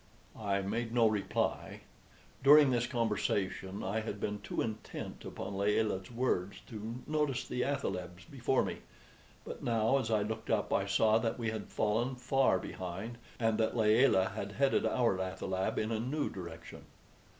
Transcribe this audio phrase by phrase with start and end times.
[0.39, 1.81] I made no reply.
[2.43, 8.25] During this conversation I had been too intent upon Layelah's words to notice the athalebs
[8.25, 8.79] before me;
[9.45, 13.59] but now as I looked up I saw that we had fallen far behind, and
[13.59, 16.85] that Layelah had headed our athaleb in a new direction.